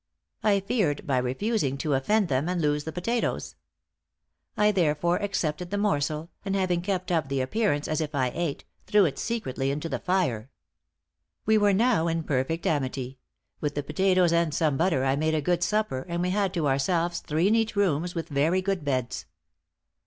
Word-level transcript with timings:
I 0.41 0.61
feared 0.61 1.05
by 1.05 1.19
refusing, 1.19 1.77
to 1.77 1.93
offend 1.93 2.27
them, 2.27 2.49
and 2.49 2.59
lose 2.59 2.85
the 2.85 2.91
potatoes. 2.91 3.53
I 4.57 4.71
therefore 4.71 5.21
accepted 5.21 5.69
the 5.69 5.77
morsel, 5.77 6.31
and 6.43 6.55
having 6.55 6.81
kept 6.81 7.11
up 7.11 7.29
the 7.29 7.39
appearance 7.39 7.87
as 7.87 8.01
if 8.01 8.15
I 8.15 8.31
ate, 8.33 8.65
threw 8.87 9.05
it 9.05 9.19
secretly 9.19 9.69
into 9.69 9.87
the 9.89 9.99
fire. 9.99 10.49
We 11.45 11.59
were 11.59 11.71
now 11.71 12.07
in 12.07 12.23
perfect 12.23 12.65
amity; 12.65 13.19
with 13.59 13.75
the 13.75 13.83
potatoes 13.83 14.33
and 14.33 14.55
some 14.55 14.75
butter 14.75 15.05
I 15.05 15.15
made 15.15 15.35
a 15.35 15.39
good 15.39 15.61
supper, 15.61 16.03
and 16.09 16.23
we 16.23 16.31
had 16.31 16.51
to 16.55 16.67
ourselves 16.67 17.19
three 17.19 17.51
neat 17.51 17.75
rooms, 17.75 18.15
with 18.15 18.27
very 18.27 18.63
good 18.63 18.83
beds." 18.83 19.27